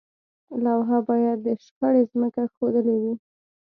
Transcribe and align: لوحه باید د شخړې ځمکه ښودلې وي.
لوحه 0.63 0.97
باید 1.09 1.37
د 1.45 1.47
شخړې 1.63 2.01
ځمکه 2.11 2.41
ښودلې 2.53 2.95
وي. 3.03 3.13